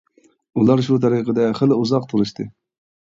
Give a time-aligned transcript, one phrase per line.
[0.61, 2.49] ئۇلار شۇ تەرىقىدە خېلى ئۇزاق تۇرۇشتى.